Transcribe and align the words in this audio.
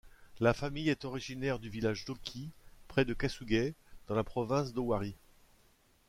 La 0.39 0.55
famille 0.55 0.89
est 0.89 1.05
originaire 1.05 1.59
du 1.59 1.69
village 1.69 2.05
d'Oki 2.05 2.49
près 2.87 3.05
de 3.05 3.13
Kasugai 3.13 3.75
dans 4.07 4.15
la 4.15 4.23
province 4.23 4.73
d'Owari. 4.73 5.15